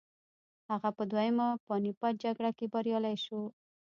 [0.69, 3.41] هغه په دویمه پاني پت جګړه کې بریالی شو.